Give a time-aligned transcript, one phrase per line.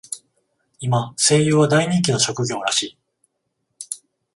[0.79, 2.97] 今、声優は大人気の職業らしい。